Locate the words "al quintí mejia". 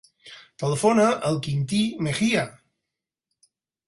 1.29-2.47